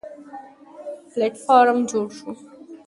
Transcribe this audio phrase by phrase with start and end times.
[1.11, 2.29] پلېټفارم جوړ شو.